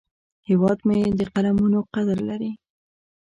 [0.49, 2.51] هیواد مې د قلمونو قدر لري